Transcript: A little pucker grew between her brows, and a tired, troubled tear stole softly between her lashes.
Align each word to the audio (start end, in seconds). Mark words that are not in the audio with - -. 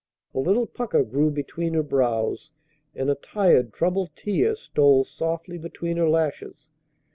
A 0.33 0.39
little 0.39 0.65
pucker 0.65 1.03
grew 1.03 1.29
between 1.29 1.75
her 1.75 1.83
brows, 1.83 2.51
and 2.95 3.07
a 3.07 3.13
tired, 3.13 3.71
troubled 3.71 4.09
tear 4.15 4.55
stole 4.55 5.05
softly 5.05 5.59
between 5.59 5.97
her 5.97 6.09
lashes. 6.09 6.69